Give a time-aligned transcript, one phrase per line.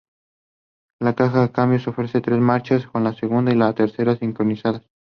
[0.99, 4.81] La caja de cambios ofrecía tres marchas, con la segunda y la tercera sincronizadas.